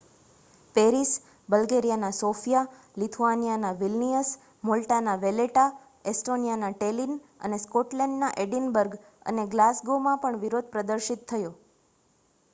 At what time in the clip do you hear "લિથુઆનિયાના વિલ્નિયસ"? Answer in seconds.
3.01-4.31